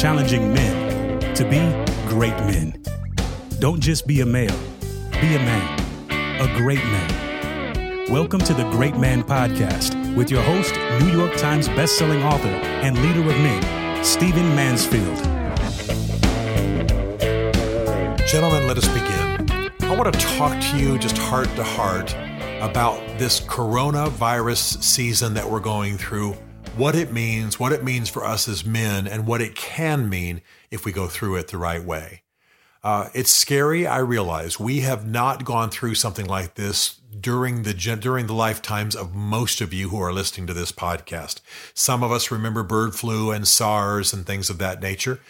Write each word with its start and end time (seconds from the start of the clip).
challenging 0.00 0.54
men 0.54 1.34
to 1.34 1.44
be 1.44 1.58
great 2.08 2.32
men. 2.46 2.74
Don't 3.58 3.80
just 3.80 4.06
be 4.06 4.22
a 4.22 4.24
male, 4.24 4.58
be 5.20 5.34
a 5.34 5.38
man, 5.38 6.40
a 6.40 6.56
great 6.56 6.82
man. 6.84 8.10
Welcome 8.10 8.40
to 8.40 8.54
the 8.54 8.62
Great 8.70 8.96
Man 8.96 9.22
Podcast 9.22 10.16
with 10.16 10.30
your 10.30 10.40
host, 10.40 10.74
New 11.04 11.12
York 11.12 11.36
Times 11.36 11.68
bestselling 11.68 12.24
author 12.24 12.48
and 12.48 12.96
leader 13.02 13.20
of 13.20 13.36
men, 13.42 14.02
Stephen 14.02 14.48
Mansfield. 14.56 15.18
Gentlemen, 18.26 18.66
let 18.66 18.78
us 18.78 18.88
begin. 18.88 19.50
I 19.82 19.94
want 19.94 20.14
to 20.14 20.18
talk 20.18 20.58
to 20.58 20.78
you 20.78 20.98
just 20.98 21.18
heart 21.18 21.54
to 21.56 21.62
heart 21.62 22.14
about 22.62 22.98
this 23.18 23.38
coronavirus 23.38 24.82
season 24.82 25.34
that 25.34 25.50
we're 25.50 25.60
going 25.60 25.98
through 25.98 26.38
what 26.76 26.94
it 26.94 27.12
means, 27.12 27.58
what 27.58 27.72
it 27.72 27.84
means 27.84 28.08
for 28.08 28.24
us 28.24 28.48
as 28.48 28.64
men, 28.64 29.06
and 29.06 29.26
what 29.26 29.40
it 29.40 29.54
can 29.54 30.08
mean 30.08 30.40
if 30.70 30.84
we 30.84 30.92
go 30.92 31.06
through 31.06 31.36
it 31.36 31.48
the 31.48 31.58
right 31.58 31.84
way. 31.84 32.22
Uh, 32.82 33.08
it's 33.12 33.30
scary. 33.30 33.86
I 33.86 33.98
realize 33.98 34.58
we 34.58 34.80
have 34.80 35.06
not 35.06 35.44
gone 35.44 35.70
through 35.70 35.96
something 35.96 36.26
like 36.26 36.54
this 36.54 37.00
during 37.18 37.64
the 37.64 37.74
during 37.74 38.26
the 38.26 38.34
lifetimes 38.34 38.96
of 38.96 39.14
most 39.14 39.60
of 39.60 39.74
you 39.74 39.90
who 39.90 40.00
are 40.00 40.12
listening 40.12 40.46
to 40.46 40.54
this 40.54 40.72
podcast. 40.72 41.40
Some 41.74 42.02
of 42.02 42.10
us 42.10 42.30
remember 42.30 42.62
bird 42.62 42.94
flu 42.94 43.30
and 43.30 43.46
SARS 43.46 44.14
and 44.14 44.24
things 44.24 44.48
of 44.48 44.58
that 44.58 44.80
nature, 44.80 45.20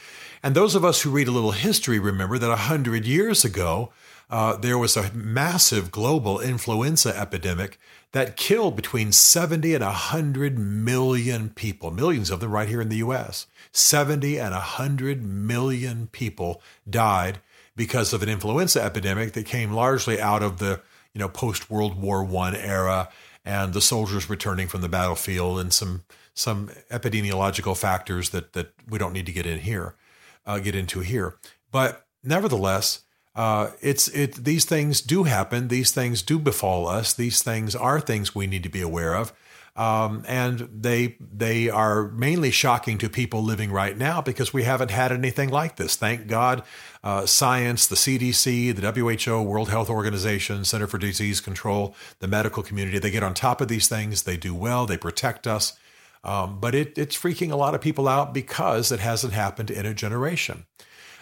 and 0.43 0.55
those 0.55 0.75
of 0.75 0.85
us 0.85 1.03
who 1.03 1.11
read 1.11 1.29
a 1.29 1.33
little 1.33 1.53
history 1.53 1.99
remember 1.99 2.39
that 2.39 2.51
a 2.51 2.57
hundred 2.57 3.07
years 3.07 3.45
ago 3.45 3.93
uh, 4.31 4.57
there 4.57 4.79
was 4.79 4.97
a 4.97 5.13
massive 5.13 5.91
global 5.91 6.41
influenza 6.41 7.17
epidemic 7.17 7.79
that 8.13 8.37
killed 8.37 8.77
between 8.77 9.13
70 9.13 9.75
and 9.75 9.85
100 9.85 10.59
million 10.59 11.51
people, 11.51 11.91
millions 11.91 12.31
of 12.31 12.41
them 12.41 12.51
right 12.51 12.69
here 12.69 12.81
in 12.81 12.89
the 12.89 12.97
US. 12.97 13.47
70 13.73 14.39
and 14.39 14.53
100 14.53 15.23
million 15.25 16.09
people 16.09 16.63
died 16.89 17.39
because 17.77 18.13
of 18.13 18.23
an 18.23 18.29
influenza 18.29 18.83
epidemic 18.83 19.33
that 19.33 19.47
came 19.47 19.73
largely 19.73 20.21
out 20.21 20.43
of 20.43 20.59
the 20.59 20.81
you 21.13 21.19
know 21.19 21.29
post 21.29 21.71
World 21.71 22.01
War 22.01 22.25
I 22.25 22.57
era 22.57 23.09
and 23.45 23.73
the 23.73 23.81
soldiers 23.81 24.31
returning 24.31 24.69
from 24.69 24.81
the 24.81 24.89
battlefield 24.89 25.59
and 25.59 25.73
some 25.73 26.03
some 26.35 26.69
epidemiological 26.91 27.77
factors 27.77 28.31
that 28.31 28.53
that 28.53 28.73
we 28.89 28.99
don't 28.99 29.13
need 29.13 29.27
to 29.27 29.33
get 29.33 29.47
in 29.47 29.61
here 29.61 29.95
uh, 30.47 30.59
get 30.59 30.75
into 30.75 31.01
here. 31.01 31.37
But 31.71 32.07
nevertheless, 32.23 33.03
uh, 33.35 33.71
it's 33.81 34.09
it. 34.09 34.45
These 34.45 34.65
things 34.65 35.01
do 35.01 35.23
happen. 35.25 35.69
These 35.69 35.93
things 35.93 36.23
do 36.23 36.39
befall 36.39 36.89
us. 36.89 37.13
These 37.13 37.43
things 37.43 37.77
are 37.77 38.01
things 38.01 38.35
we 38.35 38.47
need 38.47 38.65
to 38.65 38.69
be 38.69 38.83
aware 38.83 39.15
of, 39.15 39.33
um, 39.77 40.25
and 40.27 40.69
they 40.73 41.17
they 41.21 41.71
are 41.71 42.09
mainly 42.09 42.51
shocking 42.51 42.99
to 42.99 43.09
people 43.09 43.43
living 43.43 43.71
right 43.71 43.97
now 43.97 44.21
because 44.21 44.53
we 44.53 44.65
haven't 44.65 44.91
had 44.91 45.13
anything 45.13 45.49
like 45.49 45.77
this. 45.77 45.95
Thank 45.95 46.27
God, 46.27 46.65
uh, 47.05 47.25
science, 47.25 47.87
the 47.87 47.95
CDC, 47.95 48.75
the 48.75 48.93
WHO, 48.93 49.43
World 49.43 49.69
Health 49.69 49.89
Organization, 49.89 50.65
Center 50.65 50.89
for 50.89 50.99
Disease 50.99 51.41
Control, 51.41 51.95
the 52.19 52.27
medical 52.27 52.65
community, 52.65 52.99
they 52.99 53.13
get 53.13 53.23
on 53.23 53.33
top 53.33 53.61
of 53.61 53.69
these 53.69 53.89
things. 53.89 54.25
They 54.25 54.37
do 54.37 54.57
well. 54.57 54.87
They 54.87 54.99
protect 54.99 55.47
us. 55.47 55.79
Um, 56.23 56.61
but 56.61 56.75
it, 56.75 56.99
it's 56.99 57.17
freaking 57.17 57.51
a 57.51 57.57
lot 57.57 57.75
of 57.75 57.81
people 57.81 58.07
out 58.07 58.35
because 58.35 58.93
it 58.93 59.01
hasn't 59.01 59.33
happened 59.33 59.71
in 59.71 59.87
a 59.87 59.95
generation. 59.95 60.67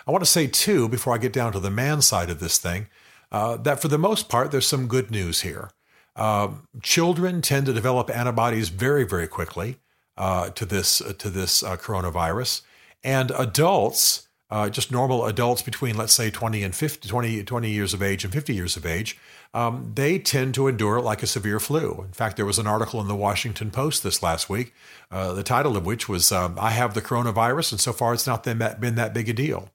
I 0.06 0.10
want 0.10 0.22
to 0.22 0.30
say, 0.30 0.46
too, 0.46 0.88
before 0.88 1.14
I 1.14 1.18
get 1.18 1.32
down 1.32 1.52
to 1.52 1.60
the 1.60 1.70
man 1.70 2.02
side 2.02 2.30
of 2.30 2.40
this 2.40 2.58
thing, 2.58 2.88
uh, 3.30 3.56
that 3.58 3.80
for 3.80 3.88
the 3.88 3.98
most 3.98 4.28
part, 4.28 4.50
there's 4.50 4.66
some 4.66 4.86
good 4.88 5.10
news 5.10 5.42
here. 5.42 5.70
Uh, 6.16 6.48
children 6.82 7.42
tend 7.42 7.66
to 7.66 7.72
develop 7.72 8.10
antibodies 8.10 8.70
very, 8.70 9.05
very 9.05 9.28
quickly 9.28 9.77
uh, 10.16 10.50
to 10.50 10.64
this 10.64 11.00
to 11.18 11.30
this 11.30 11.62
uh, 11.62 11.77
coronavirus, 11.77 12.62
and 13.05 13.30
adults, 13.38 14.27
uh, 14.50 14.68
just 14.68 14.91
normal 14.91 15.27
adults 15.27 15.62
between 15.62 15.96
let's 15.96 16.12
say 16.12 16.30
20 16.30 16.62
and 16.62 16.74
50, 16.74 17.08
20, 17.08 17.45
20 17.45 17.70
years 17.70 17.95
of 17.95 18.02
age 18.02 18.24
and 18.24 18.33
50 18.33 18.55
years 18.55 18.77
of 18.77 18.86
age, 18.86 19.18
um, 19.55 19.92
they 19.95 20.18
tend 20.18 20.55
to 20.55 20.68
endure 20.68 20.98
it 20.98 21.02
like 21.02 21.23
a 21.23 21.27
severe 21.27 21.61
flu. 21.61 22.02
In 22.02 22.12
fact, 22.12 22.36
there 22.36 22.46
was 22.46 22.58
an 22.58 22.67
article 22.67 23.00
in 23.00 23.08
the 23.08 23.14
Washington 23.14 23.70
Post 23.70 24.02
this 24.02 24.23
last 24.23 24.48
week, 24.48 24.74
the 25.11 25.42
title 25.42 25.77
of 25.77 25.86
which 25.86 26.08
was 26.08 26.33
um, 26.33 26.56
"I 26.61 26.70
have 26.70 26.95
the 26.95 27.02
coronavirus, 27.02 27.73
and 27.73 27.80
so 27.80 27.92
far 27.92 28.14
it's 28.14 28.27
not 28.27 28.45
been 28.45 28.58
that, 28.58 28.80
been 28.80 28.95
that 28.96 29.14
big 29.14 29.28
a 29.28 29.33
deal." 29.33 29.70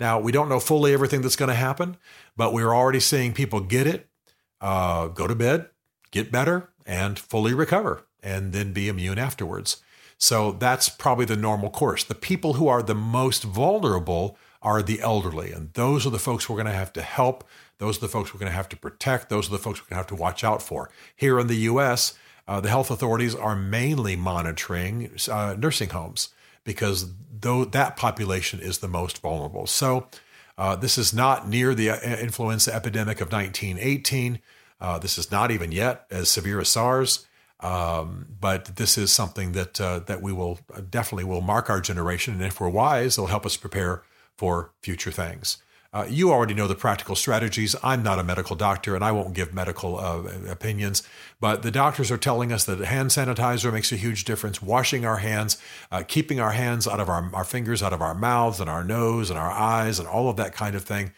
Now, 0.00 0.20
we 0.20 0.32
don't 0.32 0.48
know 0.48 0.60
fully 0.60 0.92
everything 0.92 1.22
that's 1.22 1.36
going 1.36 1.48
to 1.48 1.54
happen, 1.54 1.96
but 2.36 2.52
we're 2.52 2.74
already 2.74 3.00
seeing 3.00 3.32
people 3.32 3.60
get 3.60 3.86
it, 3.86 4.08
uh, 4.60 5.08
go 5.08 5.26
to 5.26 5.34
bed, 5.34 5.68
get 6.10 6.30
better, 6.30 6.70
and 6.86 7.18
fully 7.18 7.52
recover, 7.52 8.06
and 8.22 8.52
then 8.52 8.72
be 8.72 8.88
immune 8.88 9.18
afterwards. 9.18 9.82
So 10.18 10.52
that's 10.52 10.88
probably 10.88 11.24
the 11.24 11.36
normal 11.36 11.70
course. 11.70 12.04
The 12.04 12.14
people 12.14 12.54
who 12.54 12.68
are 12.68 12.82
the 12.82 12.94
most 12.94 13.44
vulnerable 13.44 14.36
are 14.60 14.82
the 14.82 15.00
elderly, 15.00 15.52
and 15.52 15.72
those 15.74 16.04
are 16.04 16.10
the 16.10 16.18
folks 16.18 16.48
we're 16.48 16.56
going 16.56 16.66
to 16.66 16.72
have 16.72 16.92
to 16.94 17.02
help. 17.02 17.44
Those 17.78 17.98
are 17.98 18.00
the 18.00 18.08
folks 18.08 18.34
we're 18.34 18.40
going 18.40 18.50
to 18.50 18.56
have 18.56 18.68
to 18.70 18.76
protect. 18.76 19.28
Those 19.28 19.48
are 19.48 19.52
the 19.52 19.58
folks 19.58 19.80
we're 19.80 19.88
going 19.88 20.02
to 20.02 20.08
have 20.08 20.08
to 20.08 20.16
watch 20.16 20.42
out 20.42 20.60
for. 20.60 20.90
Here 21.14 21.38
in 21.38 21.46
the 21.46 21.54
U.S., 21.54 22.14
uh, 22.48 22.60
the 22.60 22.70
health 22.70 22.90
authorities 22.90 23.34
are 23.34 23.54
mainly 23.54 24.16
monitoring 24.16 25.10
uh, 25.30 25.54
nursing 25.56 25.90
homes 25.90 26.30
because 26.64 27.12
though 27.40 27.64
that 27.64 27.96
population 27.96 28.58
is 28.58 28.78
the 28.78 28.88
most 28.88 29.18
vulnerable. 29.18 29.66
So 29.66 30.08
uh, 30.56 30.74
this 30.74 30.98
is 30.98 31.14
not 31.14 31.48
near 31.48 31.74
the 31.74 31.90
uh, 31.90 32.00
influenza 32.00 32.74
epidemic 32.74 33.20
of 33.20 33.30
1918. 33.30 34.40
Uh, 34.80 34.98
this 34.98 35.18
is 35.18 35.30
not 35.30 35.50
even 35.50 35.72
yet 35.72 36.06
as 36.10 36.30
severe 36.30 36.60
as 36.60 36.68
SARS. 36.68 37.27
Um, 37.60 38.26
but 38.40 38.76
this 38.76 38.96
is 38.96 39.10
something 39.10 39.52
that 39.52 39.80
uh, 39.80 40.00
that 40.00 40.22
we 40.22 40.32
will 40.32 40.60
uh, 40.72 40.80
definitely 40.88 41.24
will 41.24 41.40
mark 41.40 41.68
our 41.68 41.80
generation, 41.80 42.34
and 42.34 42.44
if 42.44 42.60
we're 42.60 42.68
wise, 42.68 43.18
it'll 43.18 43.26
help 43.26 43.44
us 43.44 43.56
prepare 43.56 44.02
for 44.36 44.70
future 44.80 45.10
things. 45.10 45.58
Uh, 45.90 46.06
you 46.08 46.30
already 46.30 46.52
know 46.52 46.68
the 46.68 46.74
practical 46.74 47.16
strategies. 47.16 47.74
I'm 47.82 48.02
not 48.02 48.18
a 48.18 48.22
medical 48.22 48.54
doctor 48.54 48.94
and 48.94 49.02
I 49.02 49.10
won't 49.10 49.32
give 49.32 49.54
medical 49.54 49.98
uh, 49.98 50.22
opinions, 50.46 51.02
but 51.40 51.62
the 51.62 51.70
doctors 51.70 52.10
are 52.10 52.18
telling 52.18 52.52
us 52.52 52.64
that 52.66 52.78
hand 52.80 53.08
sanitizer 53.08 53.72
makes 53.72 53.90
a 53.90 53.96
huge 53.96 54.24
difference. 54.24 54.60
Washing 54.60 55.06
our 55.06 55.16
hands, 55.16 55.56
uh, 55.90 56.02
keeping 56.06 56.40
our 56.40 56.50
hands 56.50 56.86
out 56.86 57.00
of 57.00 57.08
our, 57.08 57.30
our 57.32 57.42
fingers, 57.42 57.82
out 57.82 57.94
of 57.94 58.02
our 58.02 58.14
mouths 58.14 58.60
and 58.60 58.68
our 58.68 58.84
nose 58.84 59.30
and 59.30 59.38
our 59.38 59.50
eyes 59.50 59.98
and 59.98 60.06
all 60.06 60.28
of 60.28 60.36
that 60.36 60.52
kind 60.52 60.74
of 60.74 60.84
thing. 60.84 61.10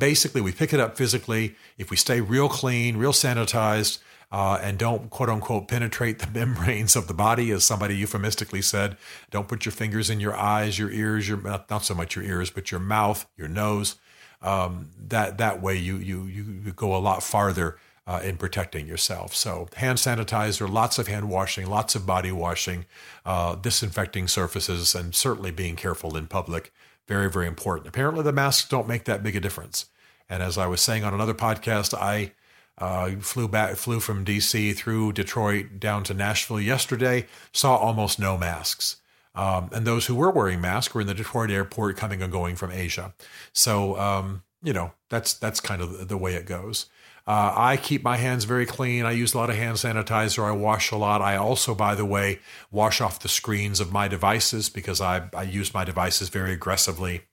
Basically, 0.00 0.40
we 0.40 0.50
pick 0.50 0.72
it 0.74 0.80
up 0.80 0.96
physically. 0.96 1.54
If 1.78 1.88
we 1.88 1.96
stay 1.96 2.20
real 2.20 2.48
clean, 2.48 2.96
real 2.96 3.12
sanitized, 3.12 3.98
uh, 4.30 4.58
and 4.62 4.78
don't 4.78 5.10
quote 5.10 5.28
unquote 5.28 5.68
penetrate 5.68 6.18
the 6.18 6.26
membranes 6.38 6.96
of 6.96 7.08
the 7.08 7.14
body, 7.14 7.50
as 7.50 7.64
somebody 7.64 7.96
euphemistically 7.96 8.62
said. 8.62 8.96
Don't 9.30 9.48
put 9.48 9.64
your 9.64 9.72
fingers 9.72 10.10
in 10.10 10.20
your 10.20 10.36
eyes, 10.36 10.78
your 10.78 10.90
ears, 10.90 11.28
your 11.28 11.40
not, 11.40 11.70
not 11.70 11.84
so 11.84 11.94
much 11.94 12.16
your 12.16 12.24
ears, 12.24 12.50
but 12.50 12.70
your 12.70 12.80
mouth, 12.80 13.26
your 13.36 13.48
nose 13.48 13.96
um, 14.42 14.90
that 15.08 15.38
that 15.38 15.60
way 15.60 15.76
you 15.76 15.96
you 15.96 16.24
you 16.24 16.72
go 16.72 16.94
a 16.94 16.98
lot 16.98 17.22
farther 17.22 17.78
uh, 18.06 18.20
in 18.22 18.36
protecting 18.36 18.86
yourself. 18.86 19.34
So 19.34 19.68
hand 19.76 19.98
sanitizer, 19.98 20.70
lots 20.70 20.98
of 20.98 21.08
hand 21.08 21.28
washing, 21.28 21.66
lots 21.66 21.94
of 21.94 22.06
body 22.06 22.32
washing, 22.32 22.86
uh, 23.26 23.56
disinfecting 23.56 24.28
surfaces, 24.28 24.94
and 24.94 25.14
certainly 25.14 25.50
being 25.50 25.76
careful 25.76 26.16
in 26.16 26.26
public. 26.26 26.72
Very 27.06 27.30
very 27.30 27.46
important. 27.46 27.88
Apparently 27.88 28.22
the 28.22 28.32
masks 28.32 28.68
don't 28.68 28.88
make 28.88 29.04
that 29.04 29.22
big 29.22 29.36
a 29.36 29.40
difference. 29.40 29.86
And 30.30 30.42
as 30.42 30.58
I 30.58 30.66
was 30.66 30.80
saying 30.80 31.04
on 31.04 31.14
another 31.14 31.34
podcast, 31.34 31.94
I 31.94 32.32
uh, 32.78 33.10
flew 33.20 33.48
back, 33.48 33.76
flew 33.76 34.00
from 34.00 34.24
D.C. 34.24 34.72
through 34.72 35.12
Detroit 35.12 35.78
down 35.78 36.04
to 36.04 36.14
Nashville 36.14 36.60
yesterday. 36.60 37.26
Saw 37.52 37.76
almost 37.76 38.18
no 38.18 38.38
masks. 38.38 38.96
Um, 39.34 39.70
and 39.72 39.86
those 39.86 40.06
who 40.06 40.14
were 40.14 40.30
wearing 40.30 40.60
masks 40.60 40.94
were 40.94 41.00
in 41.00 41.06
the 41.06 41.14
Detroit 41.14 41.50
airport 41.50 41.96
coming 41.96 42.22
and 42.22 42.32
going 42.32 42.56
from 42.56 42.72
Asia. 42.72 43.14
So, 43.52 43.98
um, 43.98 44.42
you 44.62 44.72
know, 44.72 44.92
that's 45.10 45.34
that's 45.34 45.60
kind 45.60 45.80
of 45.80 46.08
the 46.08 46.16
way 46.16 46.34
it 46.34 46.46
goes. 46.46 46.86
Uh, 47.28 47.52
I 47.54 47.76
keep 47.76 48.02
my 48.02 48.16
hands 48.16 48.44
very 48.44 48.64
clean. 48.64 49.04
I 49.04 49.10
use 49.10 49.34
a 49.34 49.36
lot 49.36 49.50
of 49.50 49.56
hand 49.56 49.76
sanitizer. 49.76 50.44
I 50.44 50.52
wash 50.52 50.90
a 50.90 50.96
lot. 50.96 51.20
I 51.20 51.36
also, 51.36 51.74
by 51.74 51.94
the 51.94 52.06
way, 52.06 52.40
wash 52.70 53.02
off 53.02 53.20
the 53.20 53.28
screens 53.28 53.80
of 53.80 53.92
my 53.92 54.08
devices 54.08 54.70
because 54.70 55.02
I, 55.02 55.28
I 55.36 55.42
use 55.42 55.74
my 55.74 55.84
devices 55.84 56.30
very 56.30 56.54
aggressively 56.54 57.24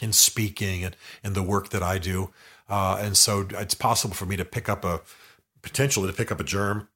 in 0.00 0.14
speaking 0.14 0.82
and 0.82 0.96
in 1.22 1.34
the 1.34 1.42
work 1.42 1.68
that 1.70 1.82
I 1.82 1.98
do. 1.98 2.30
Uh, 2.68 2.98
and 3.00 3.16
so 3.16 3.46
it's 3.50 3.74
possible 3.74 4.14
for 4.14 4.26
me 4.26 4.36
to 4.36 4.44
pick 4.44 4.68
up 4.68 4.84
a 4.84 5.00
potentially 5.62 6.06
to 6.06 6.16
pick 6.16 6.30
up 6.30 6.40
a 6.40 6.44
germ 6.44 6.88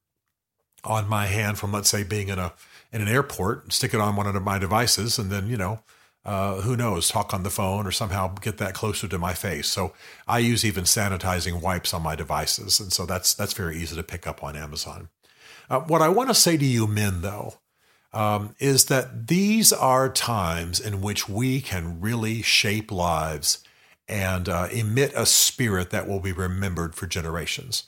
on 0.85 1.09
my 1.09 1.27
hand 1.27 1.59
from, 1.59 1.73
let's 1.73 1.89
say, 1.89 2.03
being 2.03 2.29
in 2.29 2.39
a 2.39 2.53
in 2.93 3.01
an 3.01 3.09
airport, 3.09 3.73
stick 3.73 3.95
it 3.95 4.01
on 4.01 4.17
one 4.17 4.27
of 4.27 4.43
my 4.43 4.59
devices, 4.59 5.19
and 5.19 5.31
then, 5.31 5.49
you 5.49 5.57
know, 5.57 5.81
uh, 6.25 6.61
who 6.61 6.77
knows, 6.77 7.09
talk 7.09 7.35
on 7.35 7.43
the 7.43 7.51
phone 7.51 7.87
or 7.87 7.91
somehow 7.91 8.29
get 8.35 8.59
that 8.59 8.75
closer 8.75 9.09
to 9.09 9.19
my 9.19 9.35
face. 9.35 9.69
So 9.69 9.93
I 10.29 10.39
use 10.39 10.65
even 10.65 10.85
sanitizing 10.85 11.61
wipes 11.61 11.93
on 11.93 12.03
my 12.03 12.15
devices. 12.15 12.79
And 12.81 12.93
so 12.93 13.07
that's, 13.07 13.35
that's 13.35 13.55
very 13.55 13.77
easy 13.79 13.97
to 13.97 14.03
pick 14.03 14.27
up 14.27 14.45
on 14.45 14.55
Amazon. 14.55 15.09
Uh, 15.69 15.81
what 15.81 16.03
I 16.03 16.09
want 16.09 16.29
to 16.29 16.35
say 16.35 16.57
to 16.57 16.65
you 16.65 16.87
men, 16.87 17.23
though, 17.23 17.55
um, 18.13 18.55
is 18.59 18.85
that 18.87 19.29
these 19.29 19.73
are 19.73 20.09
times 20.09 20.79
in 20.79 21.01
which 21.01 21.29
we 21.29 21.61
can 21.61 22.01
really 22.01 22.43
shape 22.43 22.93
lives 22.93 23.65
and 24.13 24.47
uh, 24.47 24.69
emit 24.71 25.11
a 25.17 25.25
spirit 25.25 25.89
that 25.89 26.07
will 26.07 26.21
be 26.21 26.33
remembered 26.33 26.95
for 26.95 27.07
generations. 27.07 27.85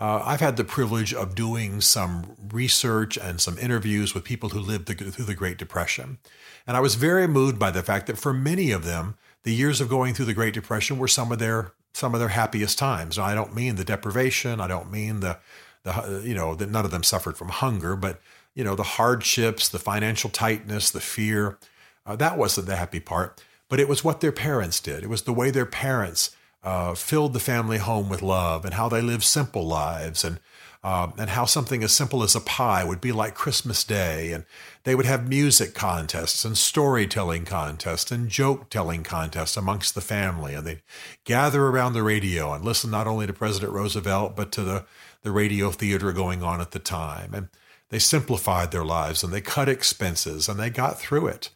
uh, 0.00 0.22
I've 0.24 0.40
had 0.40 0.56
the 0.56 0.64
privilege 0.64 1.14
of 1.14 1.36
doing 1.36 1.80
some 1.80 2.36
research 2.52 3.16
and 3.16 3.40
some 3.40 3.56
interviews 3.58 4.12
with 4.12 4.24
people 4.24 4.48
who 4.48 4.58
lived 4.58 4.88
through 4.88 5.24
the 5.24 5.34
Great 5.34 5.56
Depression. 5.56 6.18
And 6.66 6.76
I 6.76 6.80
was 6.80 6.96
very 6.96 7.28
moved 7.28 7.58
by 7.58 7.70
the 7.70 7.82
fact 7.84 8.08
that 8.08 8.18
for 8.18 8.32
many 8.32 8.72
of 8.72 8.84
them, 8.84 9.16
the 9.44 9.54
years 9.54 9.80
of 9.80 9.88
going 9.88 10.14
through 10.14 10.26
the 10.26 10.34
Great 10.34 10.54
Depression 10.54 10.98
were 10.98 11.08
some 11.08 11.30
of 11.32 11.38
their 11.38 11.72
some 11.94 12.12
of 12.14 12.20
their 12.20 12.28
happiest 12.28 12.78
times. 12.78 13.18
I 13.18 13.34
don't 13.34 13.54
mean 13.54 13.76
the 13.76 13.84
deprivation. 13.84 14.60
I 14.60 14.68
don't 14.68 14.90
mean 14.90 15.20
the 15.20 15.38
the 15.84 16.22
you 16.24 16.34
know 16.34 16.54
that 16.56 16.70
none 16.70 16.84
of 16.84 16.90
them 16.90 17.04
suffered 17.04 17.36
from 17.38 17.48
hunger, 17.48 17.96
but 17.96 18.20
you 18.54 18.64
know 18.64 18.74
the 18.74 18.82
hardships, 18.82 19.68
the 19.68 19.78
financial 19.78 20.30
tightness, 20.30 20.90
the 20.90 21.00
fear. 21.00 21.56
Uh, 22.04 22.16
that 22.16 22.36
wasn't 22.36 22.66
the 22.66 22.76
happy 22.76 23.00
part, 23.00 23.42
but 23.68 23.80
it 23.80 23.88
was 23.88 24.04
what 24.04 24.20
their 24.20 24.32
parents 24.32 24.80
did. 24.80 25.02
It 25.02 25.08
was 25.08 25.22
the 25.22 25.32
way 25.32 25.50
their 25.50 25.66
parents 25.66 26.34
uh, 26.62 26.94
filled 26.94 27.34
the 27.34 27.40
family 27.40 27.78
home 27.78 28.08
with 28.08 28.22
love 28.22 28.64
and 28.64 28.74
how 28.74 28.88
they 28.88 29.00
lived 29.00 29.24
simple 29.24 29.66
lives 29.66 30.24
and 30.24 30.40
uh, 30.84 31.10
and 31.18 31.30
how 31.30 31.44
something 31.44 31.82
as 31.82 31.92
simple 31.92 32.22
as 32.22 32.36
a 32.36 32.40
pie 32.40 32.84
would 32.84 33.00
be 33.00 33.10
like 33.10 33.34
Christmas 33.34 33.82
Day. 33.82 34.32
And 34.32 34.44
they 34.84 34.94
would 34.94 35.06
have 35.06 35.28
music 35.28 35.74
contests 35.74 36.44
and 36.44 36.56
storytelling 36.56 37.44
contests 37.44 38.12
and 38.12 38.28
joke 38.28 38.70
telling 38.70 39.02
contests 39.02 39.56
amongst 39.56 39.94
the 39.94 40.00
family. 40.00 40.54
And 40.54 40.66
they'd 40.66 40.82
gather 41.24 41.66
around 41.66 41.94
the 41.94 42.04
radio 42.04 42.52
and 42.52 42.64
listen 42.64 42.90
not 42.90 43.08
only 43.08 43.26
to 43.26 43.32
President 43.32 43.72
Roosevelt, 43.72 44.36
but 44.36 44.52
to 44.52 44.62
the, 44.62 44.84
the 45.22 45.32
radio 45.32 45.70
theater 45.72 46.12
going 46.12 46.42
on 46.42 46.60
at 46.60 46.70
the 46.70 46.78
time. 46.78 47.34
And 47.34 47.48
they 47.88 47.98
simplified 47.98 48.70
their 48.70 48.84
lives 48.84 49.24
and 49.24 49.32
they 49.32 49.40
cut 49.40 49.68
expenses 49.68 50.48
and 50.48 50.60
they 50.60 50.70
got 50.70 51.00
through 51.00 51.26
it 51.26 51.50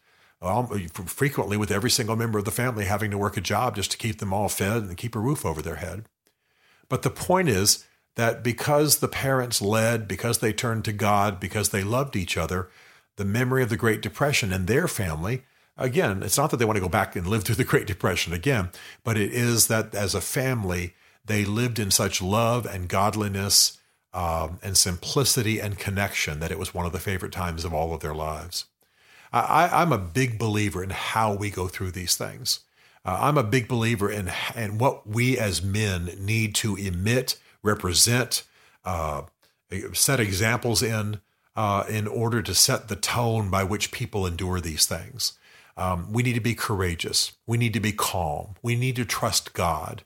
frequently 1.07 1.57
with 1.57 1.71
every 1.71 1.91
single 1.91 2.17
member 2.17 2.39
of 2.39 2.45
the 2.45 2.51
family 2.51 2.85
having 2.85 3.11
to 3.11 3.19
work 3.19 3.37
a 3.37 3.41
job 3.41 3.77
just 3.77 3.91
to 3.93 3.97
keep 3.97 4.19
them 4.19 4.33
all 4.33 4.49
fed 4.49 4.83
and 4.83 4.97
keep 4.97 5.15
a 5.15 5.21
roof 5.21 5.47
over 5.47 5.63
their 5.63 5.77
head. 5.77 6.05
But 6.89 7.03
the 7.03 7.11
point 7.11 7.49
is 7.49 7.85
that 8.17 8.43
because 8.43 8.99
the 8.99 9.09
parents 9.09 9.63
led, 9.63 10.07
because 10.07 10.39
they 10.39 10.53
turned 10.53 10.85
to 10.85 10.93
God, 10.93 11.41
because 11.41 11.71
they 11.71 11.83
loved 11.83 12.17
each 12.17 12.37
other, 12.37 12.69
the 13.17 13.25
memory 13.25 13.63
of 13.63 13.69
the 13.69 13.77
Great 13.77 14.03
Depression 14.03 14.53
and 14.53 14.67
their 14.67 14.89
family, 14.89 15.45
again, 15.77 16.23
it's 16.23 16.37
not 16.37 16.51
that 16.51 16.59
they 16.59 16.65
want 16.65 16.77
to 16.77 16.83
go 16.83 16.89
back 16.89 17.17
and 17.17 17.27
live 17.27 17.45
through 17.45 17.55
the 17.55 17.65
Great 17.65 17.87
Depression 17.87 18.33
again, 18.33 18.71
but 19.05 19.17
it 19.17 19.33
is 19.33 19.69
that 19.69 19.95
as 19.95 20.15
a 20.15 20.21
family, 20.21 20.95
they 21.25 21.45
lived 21.45 21.79
in 21.79 21.91
such 21.91 22.21
love 22.21 22.67
and 22.67 22.89
godliness 22.89 23.79
um, 24.13 24.59
and 24.63 24.77
simplicity 24.77 25.61
and 25.61 25.79
connection 25.79 26.41
that 26.41 26.51
it 26.51 26.59
was 26.59 26.75
one 26.75 26.85
of 26.85 26.93
the 26.93 26.99
favorite 26.99 27.33
times 27.33 27.65
of 27.65 27.73
all 27.73 27.95
of 27.95 28.01
their 28.01 28.15
lives. 28.15 28.67
I, 29.33 29.83
am 29.83 29.93
a 29.93 29.99
big 29.99 30.39
believer 30.39 30.83
in 30.83 30.91
how 30.91 31.35
we 31.35 31.51
go 31.51 31.69
through 31.69 31.93
these 31.93 32.17
things. 32.17 32.61
Uh, 33.05 33.19
I'm 33.21 33.39
a 33.39 33.43
big 33.43 33.67
believer 33.67 34.11
in, 34.11 34.31
in 34.55 34.79
what 34.79 35.07
we 35.07 35.39
as 35.39 35.63
men 35.63 36.11
need 36.19 36.55
to 36.57 36.77
emit, 36.77 37.39
represent, 37.63 38.45
uh, 38.85 39.23
set 39.95 40.21
examples 40.21 40.83
in, 40.83 41.21
uh, 41.57 41.85
in 41.89 42.07
order 42.07 42.43
to 42.43 42.55
set 42.55 42.89
the 42.89 42.97
tone 42.97 43.51
by 43.51 43.65
which 43.65 43.91
people 43.91 44.27
endure 44.27 44.61
these 44.61 44.87
things. 44.87 45.39
Um, 45.77 46.13
we 46.13 46.23
need 46.23 46.35
to 46.35 46.41
be 46.41 46.55
courageous. 46.55 47.33
We 47.47 47.57
need 47.57 47.73
to 47.73 47.81
be 47.81 47.93
calm. 47.93 48.57
We 48.63 48.77
need 48.77 48.97
to 48.97 49.05
trust 49.05 49.55
God. 49.55 50.05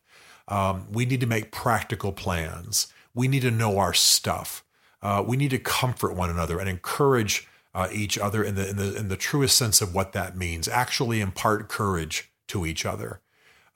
Um, 0.48 0.86
we 0.92 1.04
need 1.04 1.20
to 1.20 1.26
make 1.26 1.50
practical 1.50 2.12
plans. 2.12 2.86
We 3.14 3.26
need 3.26 3.42
to 3.42 3.50
know 3.50 3.78
our 3.78 3.92
stuff. 3.92 4.64
Uh, 5.02 5.24
we 5.26 5.36
need 5.36 5.50
to 5.50 5.58
comfort 5.58 6.14
one 6.14 6.30
another 6.30 6.58
and 6.58 6.68
encourage 6.68 7.48
uh, 7.76 7.88
each 7.92 8.18
other 8.18 8.42
in 8.42 8.54
the, 8.54 8.70
in 8.70 8.76
the 8.76 8.96
in 8.96 9.08
the 9.08 9.16
truest 9.16 9.54
sense 9.54 9.82
of 9.82 9.94
what 9.94 10.12
that 10.14 10.34
means. 10.34 10.66
Actually, 10.66 11.20
impart 11.20 11.68
courage 11.68 12.30
to 12.48 12.64
each 12.64 12.86
other. 12.86 13.20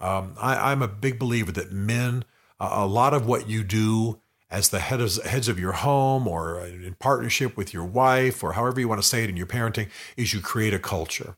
Um, 0.00 0.34
I, 0.40 0.72
am 0.72 0.80
a 0.80 0.88
big 0.88 1.18
believer 1.18 1.52
that 1.52 1.70
men, 1.70 2.24
uh, 2.58 2.70
a 2.72 2.86
lot 2.86 3.12
of 3.12 3.26
what 3.26 3.50
you 3.50 3.62
do 3.62 4.18
as 4.50 4.70
the 4.70 4.80
head 4.80 5.02
of, 5.02 5.14
heads 5.24 5.48
of 5.48 5.60
your 5.60 5.72
home 5.72 6.26
or 6.26 6.64
in 6.64 6.96
partnership 6.98 7.58
with 7.58 7.74
your 7.74 7.84
wife 7.84 8.42
or 8.42 8.54
however 8.54 8.80
you 8.80 8.88
want 8.88 9.02
to 9.02 9.06
say 9.06 9.22
it 9.22 9.28
in 9.28 9.36
your 9.36 9.46
parenting, 9.46 9.90
is 10.16 10.32
you 10.32 10.40
create 10.40 10.72
a 10.72 10.78
culture. 10.78 11.36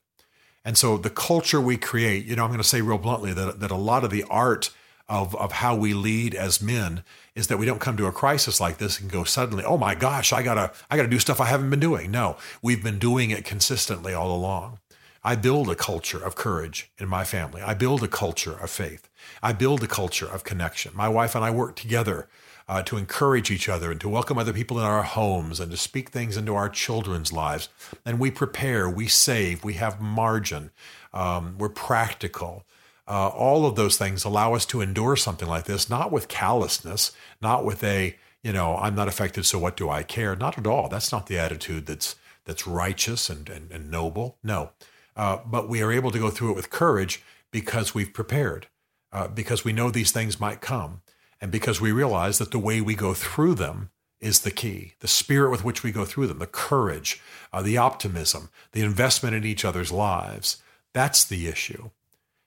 And 0.64 0.78
so 0.78 0.96
the 0.96 1.10
culture 1.10 1.60
we 1.60 1.76
create, 1.76 2.24
you 2.24 2.36
know, 2.36 2.44
I'm 2.44 2.50
going 2.50 2.58
to 2.58 2.64
say 2.64 2.80
real 2.80 2.96
bluntly 2.96 3.32
that, 3.32 3.58
that 3.58 3.72
a 3.72 3.76
lot 3.76 4.04
of 4.04 4.10
the 4.10 4.24
art 4.30 4.70
of, 5.08 5.34
of 5.34 5.50
how 5.50 5.74
we 5.74 5.94
lead 5.94 6.32
as 6.36 6.62
men 6.62 7.02
is 7.34 7.46
that 7.46 7.58
we 7.58 7.67
don't 7.67 7.81
come 7.81 7.96
to 7.96 8.06
a 8.06 8.12
crisis 8.12 8.61
like 8.61 8.79
this 8.79 9.00
and 9.00 9.11
go 9.11 9.25
suddenly, 9.25 9.64
oh 9.64 9.79
my 9.79 9.94
gosh, 9.94 10.32
I 10.32 10.43
gotta, 10.43 10.73
I 10.90 10.96
gotta 10.96 11.08
do 11.08 11.19
stuff 11.19 11.40
I 11.40 11.46
haven't 11.46 11.70
been 11.70 11.81
doing. 11.81 12.11
No, 12.11 12.37
we've 12.61 12.82
been 12.82 12.99
doing 12.99 13.31
it 13.31 13.44
consistently 13.44 14.12
all 14.12 14.34
along. 14.34 14.79
I 15.25 15.37
build 15.37 15.70
a 15.70 15.76
culture 15.76 16.23
of 16.23 16.34
courage 16.34 16.90
in 16.99 17.08
my 17.08 17.25
family. 17.25 17.62
I 17.62 17.75
build 17.75 18.02
a 18.02 18.08
culture 18.08 18.58
of 18.58 18.70
faith. 18.70 19.08
I 19.43 19.52
build 19.52 19.82
a 19.82 19.87
culture 19.87 20.26
of 20.26 20.43
connection. 20.43 20.93
My 20.96 21.08
wife 21.08 21.34
and 21.34 21.44
I 21.44 21.50
work 21.50 21.76
together 21.76 22.29
uh, 22.69 22.82
to 22.82 22.96
encourage 22.96 23.50
each 23.50 23.69
other 23.69 23.93
and 23.93 24.00
to 24.00 24.08
welcome 24.08 24.37
other 24.37 24.52
people 24.52 24.79
in 24.79 24.84
our 24.84 25.02
homes 25.02 25.61
and 25.61 25.70
to 25.70 25.76
speak 25.76 26.11
things 26.11 26.37
into 26.37 26.55
our 26.55 26.69
children's 26.69 27.32
lives. 27.32 27.69
And 28.05 28.19
we 28.19 28.31
prepare, 28.31 28.90
we 28.90 29.06
save, 29.06 29.62
we 29.62 29.75
have 29.75 30.00
margin, 30.00 30.70
um, 31.12 31.56
we're 31.56 31.69
practical. 31.69 32.64
Uh, 33.12 33.28
all 33.28 33.66
of 33.66 33.74
those 33.74 33.98
things 33.98 34.24
allow 34.24 34.54
us 34.54 34.64
to 34.64 34.80
endure 34.80 35.16
something 35.16 35.46
like 35.46 35.64
this, 35.64 35.90
not 35.90 36.10
with 36.10 36.28
callousness, 36.28 37.12
not 37.42 37.62
with 37.62 37.84
a, 37.84 38.16
you 38.42 38.54
know, 38.54 38.78
I'm 38.78 38.94
not 38.94 39.06
affected, 39.06 39.44
so 39.44 39.58
what 39.58 39.76
do 39.76 39.90
I 39.90 40.02
care? 40.02 40.34
Not 40.34 40.56
at 40.56 40.66
all. 40.66 40.88
That's 40.88 41.12
not 41.12 41.26
the 41.26 41.38
attitude 41.38 41.84
that's 41.84 42.16
that's 42.46 42.66
righteous 42.66 43.28
and, 43.28 43.50
and, 43.50 43.70
and 43.70 43.90
noble. 43.90 44.38
No. 44.42 44.70
Uh, 45.14 45.40
but 45.44 45.68
we 45.68 45.82
are 45.82 45.92
able 45.92 46.10
to 46.10 46.18
go 46.18 46.30
through 46.30 46.52
it 46.52 46.56
with 46.56 46.70
courage 46.70 47.22
because 47.50 47.94
we've 47.94 48.14
prepared, 48.14 48.68
uh, 49.12 49.28
because 49.28 49.62
we 49.62 49.74
know 49.74 49.90
these 49.90 50.10
things 50.10 50.40
might 50.40 50.62
come, 50.62 51.02
and 51.38 51.52
because 51.52 51.82
we 51.82 51.92
realize 51.92 52.38
that 52.38 52.50
the 52.50 52.58
way 52.58 52.80
we 52.80 52.94
go 52.94 53.12
through 53.12 53.56
them 53.56 53.90
is 54.20 54.40
the 54.40 54.50
key. 54.50 54.94
The 55.00 55.06
spirit 55.06 55.50
with 55.50 55.64
which 55.64 55.82
we 55.82 55.92
go 55.92 56.06
through 56.06 56.28
them, 56.28 56.38
the 56.38 56.46
courage, 56.46 57.20
uh, 57.52 57.60
the 57.60 57.76
optimism, 57.76 58.48
the 58.72 58.80
investment 58.80 59.36
in 59.36 59.44
each 59.44 59.66
other's 59.66 59.92
lives. 59.92 60.62
That's 60.94 61.24
the 61.24 61.46
issue. 61.46 61.90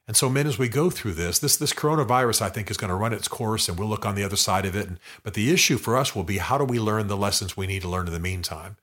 And 0.08 0.16
so, 0.16 0.30
men, 0.30 0.46
as 0.46 0.60
we 0.60 0.70
go 0.70 0.90
through 0.92 1.14
this, 1.14 1.40
this 1.40 1.58
this 1.58 1.74
coronavirus, 1.74 2.42
I 2.42 2.50
think, 2.50 2.70
is 2.70 2.78
going 2.78 2.90
to 2.90 2.96
run 2.96 3.14
its 3.14 3.28
course, 3.28 3.68
and 3.68 3.78
we'll 3.78 3.88
look 3.88 4.06
on 4.06 4.16
the 4.16 4.24
other 4.24 4.36
side 4.36 4.66
of 4.66 4.76
it. 4.76 4.88
And, 4.88 5.00
but 5.24 5.34
the 5.34 5.52
issue 5.52 5.78
for 5.78 5.98
us 5.98 6.16
will 6.16 6.24
be 6.24 6.38
how 6.38 6.58
do 6.58 6.64
we 6.64 6.80
learn 6.80 7.08
the 7.08 7.18
lessons 7.18 7.58
we 7.58 7.66
need 7.66 7.82
to 7.82 7.90
learn 7.90 8.08
in 8.08 8.14
the 8.14 8.20
meantime? 8.20 8.78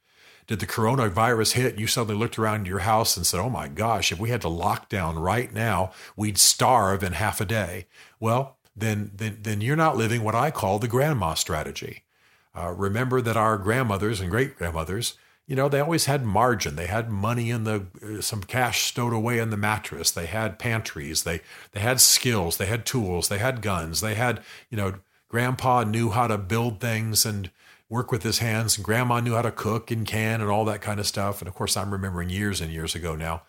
Did 0.48 0.58
the 0.58 0.66
coronavirus 0.66 1.52
hit? 1.52 1.72
And 1.72 1.80
you 1.80 1.86
suddenly 1.86 2.18
looked 2.18 2.38
around 2.38 2.66
your 2.66 2.80
house 2.80 3.16
and 3.16 3.24
said, 3.24 3.38
"Oh 3.38 3.48
my 3.50 3.68
gosh, 3.68 4.10
if 4.10 4.18
we 4.18 4.30
had 4.30 4.40
to 4.40 4.48
lock 4.48 4.88
down 4.88 5.16
right 5.16 5.52
now, 5.52 5.92
we'd 6.16 6.38
starve 6.38 7.04
in 7.04 7.12
half 7.12 7.40
a 7.40 7.44
day." 7.44 7.86
Well, 8.18 8.56
then 8.74 9.12
then 9.14 9.38
then 9.42 9.60
you're 9.60 9.76
not 9.76 9.96
living 9.96 10.24
what 10.24 10.34
I 10.34 10.50
call 10.50 10.80
the 10.80 10.88
grandma 10.88 11.34
strategy. 11.34 12.02
Uh, 12.54 12.74
remember 12.76 13.20
that 13.20 13.36
our 13.36 13.56
grandmothers 13.58 14.20
and 14.20 14.30
great 14.30 14.58
grandmothers 14.58 15.14
you 15.52 15.56
know, 15.56 15.68
they 15.68 15.80
always 15.80 16.06
had 16.06 16.24
margin. 16.24 16.76
They 16.76 16.86
had 16.86 17.10
money 17.10 17.50
in 17.50 17.64
the 17.64 17.84
uh, 18.02 18.22
some 18.22 18.42
cash 18.42 18.84
stowed 18.84 19.12
away 19.12 19.38
in 19.38 19.50
the 19.50 19.58
mattress. 19.58 20.10
They 20.10 20.24
had 20.24 20.58
pantries. 20.58 21.24
They 21.24 21.42
they 21.72 21.80
had 21.80 22.00
skills. 22.00 22.56
They 22.56 22.64
had 22.64 22.86
tools. 22.86 23.28
They 23.28 23.36
had 23.36 23.60
guns. 23.60 24.00
They 24.00 24.14
had 24.14 24.42
you 24.70 24.78
know, 24.78 24.94
grandpa 25.28 25.84
knew 25.84 26.08
how 26.08 26.26
to 26.26 26.38
build 26.38 26.80
things 26.80 27.26
and 27.26 27.50
work 27.90 28.10
with 28.10 28.22
his 28.22 28.38
hands, 28.38 28.78
and 28.78 28.84
grandma 28.86 29.20
knew 29.20 29.34
how 29.34 29.42
to 29.42 29.52
cook 29.52 29.90
and 29.90 30.06
can 30.06 30.40
and 30.40 30.48
all 30.48 30.64
that 30.64 30.80
kind 30.80 30.98
of 30.98 31.06
stuff. 31.06 31.42
And 31.42 31.48
of 31.48 31.54
course, 31.54 31.76
I'm 31.76 31.92
remembering 31.92 32.30
years 32.30 32.62
and 32.62 32.72
years 32.72 32.94
ago 32.94 33.14
now, 33.14 33.42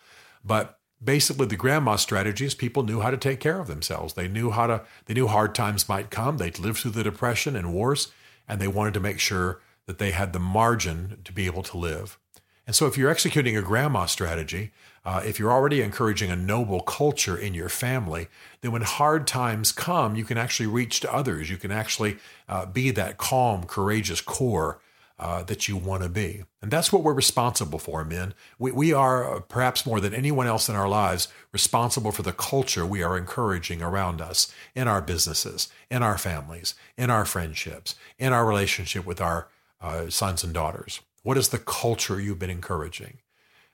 but 0.44 0.80
basically 1.02 1.46
the 1.46 1.56
grandma 1.56 1.96
strategy 1.96 2.44
is 2.46 2.54
people 2.54 2.84
knew 2.84 3.00
how 3.00 3.12
to 3.12 3.18
take 3.18 3.40
care 3.40 3.62
of 3.62 3.68
themselves. 3.68 4.16
They 4.16 4.28
knew 4.28 4.52
how 4.52 4.68
to 4.68 4.82
they 5.06 5.14
knew 5.14 5.28
hard 5.28 5.56
times 5.56 5.88
might 5.88 6.10
come. 6.10 6.36
They'd 6.36 6.60
lived 6.60 6.80
through 6.80 6.92
the 6.92 7.04
depression 7.04 7.56
and 7.56 7.74
wars, 7.74 8.12
and 8.46 8.60
they 8.60 8.68
wanted 8.68 8.94
to 8.96 9.00
make 9.00 9.22
sure 9.22 9.62
that 9.86 9.98
they 9.98 10.12
had 10.12 10.34
the 10.34 10.40
margin 10.40 11.20
to 11.24 11.32
be 11.32 11.46
able 11.46 11.64
to 11.64 11.78
live. 11.78 12.18
And 12.66 12.76
so, 12.76 12.88
if 12.88 12.98
you're 12.98 13.10
executing 13.10 13.58
a 13.58 13.62
grandma 13.62 14.06
strategy, 14.06 14.72
uh, 15.06 15.22
if 15.26 15.38
you're 15.38 15.52
already 15.52 15.82
encouraging 15.82 16.32
a 16.32 16.36
noble 16.36 16.80
culture 16.80 17.38
in 17.38 17.54
your 17.54 17.68
family, 17.68 18.28
then 18.62 18.72
when 18.72 18.84
hard 18.84 19.28
times 19.28 19.74
come, 19.74 20.16
you 20.16 20.24
can 20.24 20.38
actually 20.38 20.68
reach 20.68 21.02
to 21.02 21.14
others. 21.14 21.50
You 21.50 21.58
can 21.58 21.72
actually 21.72 22.18
uh, 22.48 22.66
be 22.66 22.92
that 22.92 23.18
calm, 23.18 23.66
courageous 23.66 24.22
core 24.22 24.80
uh, 25.20 25.44
that 25.44 25.68
you 25.68 25.78
want 25.78 26.04
to 26.04 26.10
be. 26.10 26.44
And 26.62 26.72
that's 26.72 26.92
what 26.92 27.04
we're 27.04 27.14
responsible 27.14 27.80
for, 27.80 28.04
men. 28.04 28.34
We, 28.58 28.72
we 28.72 28.94
are, 28.94 29.36
uh, 29.38 29.40
perhaps 29.42 29.86
more 29.86 30.00
than 30.00 30.14
anyone 30.14 30.48
else 30.48 30.70
in 30.70 30.76
our 30.76 30.90
lives, 30.90 31.28
responsible 31.52 32.12
for 32.12 32.24
the 32.24 32.34
culture 32.34 32.86
we 32.86 33.04
are 33.04 33.18
encouraging 33.18 33.82
around 33.82 34.22
us 34.22 34.54
in 34.74 34.88
our 34.88 35.02
businesses, 35.02 35.68
in 35.92 36.02
our 36.02 36.18
families, 36.18 36.76
in 36.98 37.10
our 37.10 37.26
friendships, 37.26 37.96
in 38.18 38.34
our 38.34 38.46
relationship 38.46 39.06
with 39.06 39.22
our 39.22 39.48
uh, 39.84 40.10
sons 40.10 40.44
and 40.44 40.54
daughters? 40.54 41.02
What 41.22 41.38
is 41.38 41.50
the 41.50 41.60
culture 41.60 42.20
you've 42.20 42.40
been 42.40 42.50
encouraging? 42.50 43.20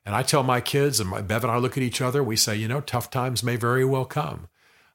And 0.06 0.16
I 0.16 0.24
tell 0.24 0.44
my 0.44 0.60
kids, 0.60 1.00
and 1.00 1.10
my, 1.10 1.22
Bev 1.22 1.44
and 1.44 1.52
I 1.52 1.58
look 1.58 1.78
at 1.78 1.84
each 1.84 2.02
other, 2.02 2.24
we 2.24 2.36
say, 2.36 2.56
you 2.56 2.68
know, 2.68 2.82
tough 2.82 3.10
times 3.10 3.44
may 3.44 3.56
very 3.56 3.86
well 3.86 4.06
come. 4.06 4.48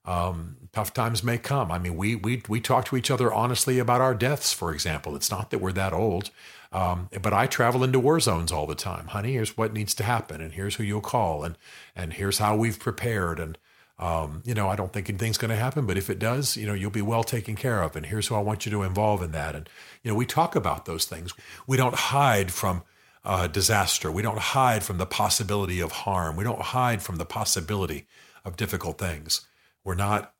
Um, 0.05 0.57
tough 0.73 0.93
times 0.93 1.23
may 1.23 1.39
come. 1.39 1.73
I 1.73 1.79
mean, 1.79 1.97
we, 1.97 2.15
we, 2.15 2.43
we 2.49 2.61
talk 2.61 2.85
to 2.87 2.97
each 2.97 3.11
other 3.11 3.33
honestly 3.33 3.79
about 3.79 4.03
our 4.03 4.15
deaths, 4.15 4.53
for 4.53 4.73
example. 4.73 5.17
It's 5.17 5.31
not 5.31 5.51
that 5.51 5.61
we're 5.61 5.73
that 5.73 5.93
old, 5.95 6.31
um, 6.73 7.09
but 7.23 7.33
I 7.33 7.47
travel 7.47 7.85
into 7.85 8.01
war 8.01 8.21
zones 8.21 8.53
all 8.53 8.67
the 8.67 8.75
time. 8.75 9.09
Honey, 9.09 9.33
here's 9.33 9.57
what 9.57 9.73
needs 9.73 9.95
to 9.95 10.05
happen, 10.05 10.41
and 10.43 10.53
here's 10.53 10.75
who 10.75 10.83
you'll 10.83 11.01
call, 11.01 11.43
and, 11.43 11.57
and 11.97 12.13
here's 12.15 12.39
how 12.39 12.55
we've 12.57 12.79
prepared. 12.79 13.39
And 13.39 13.57
Um, 13.99 14.43
you 14.45 14.55
know, 14.55 14.69
I 14.69 14.77
don't 14.77 14.93
think 14.93 15.09
anything's 15.09 15.39
going 15.39 15.51
to 15.51 15.57
happen, 15.57 15.87
but 15.87 15.97
if 15.97 16.11
it 16.11 16.19
does, 16.19 16.57
you 16.57 16.67
know, 16.67 16.75
you'll 16.75 16.91
be 16.91 17.03
well 17.03 17.23
taken 17.23 17.55
care 17.55 17.83
of. 17.83 17.95
And 17.95 18.07
here's 18.07 18.27
who 18.27 18.35
I 18.35 18.41
want 18.41 18.67
you 18.67 18.73
to 18.73 18.83
involve 18.83 19.23
in 19.23 19.31
that. 19.33 19.55
And, 19.55 19.69
you 20.03 20.11
know, 20.11 20.17
we 20.17 20.27
talk 20.27 20.57
about 20.57 20.85
those 20.85 21.05
things. 21.05 21.33
We 21.67 21.77
don't 21.77 21.95
hide 21.95 22.53
from 22.53 22.83
uh, 23.25 23.47
disaster. 23.47 24.11
We 24.11 24.23
don't 24.23 24.39
hide 24.39 24.83
from 24.83 24.99
the 24.99 25.07
possibility 25.07 25.81
of 25.81 25.93
harm. 25.93 26.37
We 26.37 26.45
don't 26.45 26.61
hide 26.61 27.03
from 27.03 27.17
the 27.17 27.25
possibility 27.25 28.07
of 28.45 28.57
difficult 28.57 28.99
things. 28.99 29.47
We're 29.85 29.95
not, 29.95 30.35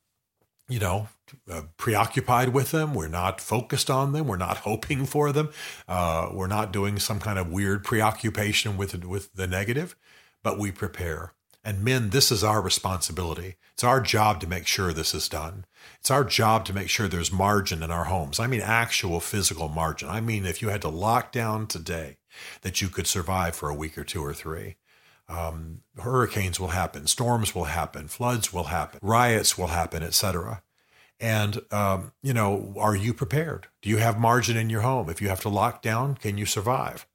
you 0.69 0.81
know, 0.81 1.09
uh, 1.51 1.63
preoccupied 1.77 2.51
with 2.51 2.73
them. 2.73 2.93
We're 2.93 3.09
not 3.09 3.41
focused 3.41 3.91
on 3.91 4.13
them. 4.13 4.27
We're 4.27 4.37
not 4.37 4.57
hoping 4.69 5.07
for 5.07 5.33
them. 5.33 5.51
Uh, 5.89 6.31
we're 6.33 6.47
not 6.47 6.73
doing 6.73 6.99
some 6.99 7.21
kind 7.21 7.39
of 7.39 7.51
weird 7.51 7.85
preoccupation 7.85 8.77
with 8.77 9.05
with 9.05 9.33
the 9.35 9.47
negative, 9.47 9.97
but 10.43 10.59
we 10.59 10.71
prepare. 10.71 11.33
And 11.65 11.83
men, 11.83 12.11
this 12.11 12.31
is 12.31 12.45
our 12.45 12.61
responsibility. 12.61 13.57
It's 13.73 13.85
our 13.85 14.01
job 14.01 14.41
to 14.41 14.47
make 14.47 14.67
sure 14.67 14.93
this 14.93 15.15
is 15.15 15.29
done. 15.29 15.65
It's 15.99 16.11
our 16.11 16.23
job 16.23 16.67
to 16.67 16.75
make 16.75 16.91
sure 16.91 17.09
there's 17.09 17.33
margin 17.33 17.83
in 17.83 17.91
our 17.91 18.05
homes. 18.05 18.39
I 18.39 18.47
mean, 18.47 18.61
actual 18.61 19.19
physical 19.19 19.69
margin. 19.69 20.09
I 20.11 20.21
mean, 20.21 20.45
if 20.45 20.61
you 20.61 20.69
had 20.69 20.83
to 20.83 20.89
lock 20.89 21.33
down 21.33 21.67
today, 21.67 22.19
that 22.63 22.83
you 22.83 22.89
could 22.89 23.07
survive 23.07 23.57
for 23.57 23.71
a 23.71 23.75
week 23.75 23.97
or 23.97 24.05
two 24.05 24.23
or 24.23 24.35
three. 24.35 24.77
Um, 25.29 25.81
hurricanes 25.99 26.61
will 26.61 26.69
happen, 26.69 27.07
storms 27.07 27.55
will 27.55 27.65
happen, 27.65 28.09
floods 28.09 28.53
will 28.53 28.65
happen, 28.65 29.01
riots 29.03 29.57
will 29.57 29.69
happen, 29.69 30.03
etc. 30.03 30.63
And 31.19 31.63
um, 31.71 32.13
you 32.23 32.35
know, 32.35 32.75
are 32.77 32.95
you 32.95 33.15
prepared? 33.15 33.69
Do 33.81 33.89
you 33.89 33.97
have 33.99 34.19
margin 34.19 34.59
in 34.59 34.69
your 34.69 34.83
home? 34.83 35.09
If 35.09 35.23
you 35.23 35.29
have 35.29 35.41
to 35.41 35.49
lock 35.49 35.81
down, 35.81 36.17
can 36.17 36.37
you 36.37 36.45
survive? 36.45 37.07